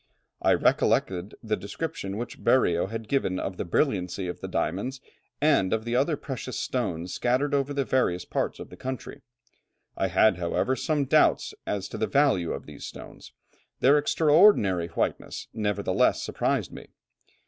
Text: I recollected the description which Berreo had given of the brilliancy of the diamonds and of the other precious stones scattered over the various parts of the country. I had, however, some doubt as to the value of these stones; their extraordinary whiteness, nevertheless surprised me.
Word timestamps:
I 0.41 0.55
recollected 0.55 1.35
the 1.43 1.55
description 1.55 2.17
which 2.17 2.43
Berreo 2.43 2.87
had 2.89 3.07
given 3.07 3.39
of 3.39 3.57
the 3.57 3.65
brilliancy 3.65 4.27
of 4.27 4.41
the 4.41 4.47
diamonds 4.47 4.99
and 5.39 5.71
of 5.73 5.85
the 5.85 5.95
other 5.95 6.17
precious 6.17 6.57
stones 6.57 7.13
scattered 7.13 7.53
over 7.53 7.71
the 7.71 7.85
various 7.85 8.25
parts 8.25 8.57
of 8.59 8.69
the 8.71 8.77
country. 8.77 9.21
I 9.95 10.07
had, 10.07 10.37
however, 10.37 10.75
some 10.75 11.05
doubt 11.05 11.51
as 11.67 11.87
to 11.89 11.99
the 11.99 12.07
value 12.07 12.51
of 12.51 12.65
these 12.65 12.83
stones; 12.83 13.31
their 13.79 13.99
extraordinary 13.99 14.87
whiteness, 14.87 15.49
nevertheless 15.53 16.23
surprised 16.23 16.71
me. 16.71 16.87